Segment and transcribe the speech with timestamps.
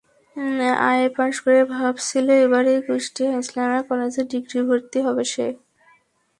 [0.87, 5.47] IA pass করে ভাবছিল এবারেই কুষ্টিয়া ইসলামিয়া কলেজে ডিগ্রি ভর্তি হবে সে।